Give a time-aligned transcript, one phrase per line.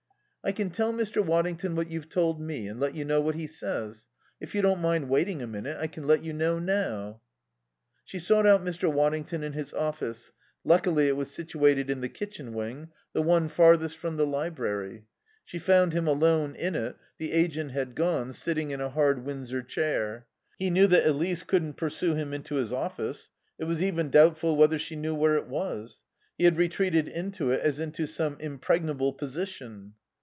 [0.43, 1.23] "I can tell Mr.
[1.23, 4.07] Waddington what you've told me and let you know what he says.
[4.39, 7.21] If you don't mind waiting a minute I can let you know now."
[8.05, 8.91] She sought out Mr.
[8.91, 10.31] Waddington in his office
[10.63, 15.05] luckily it was situated in the kitchen wing, the one farthest from the library.
[15.45, 19.61] She found him alone in it (the agent had gone), sitting in a hard Windsor
[19.61, 20.25] chair.
[20.57, 23.29] He knew that Elise couldn't pursue him into his office;
[23.59, 26.01] it was even doubtful whether she knew where it was.
[26.35, 29.93] He had retreated into it as into some impregnable position.